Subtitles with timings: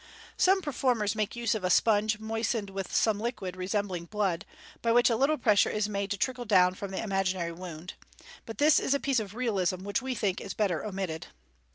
[0.35, 4.47] (Some per formers make use of a sponge moistened with some liquid resembling blood,
[4.83, 8.25] which by a little pressure is made to trickle down from the imaginary wound j
[8.47, 11.27] but this is a piece of realism which we think is better omitted.)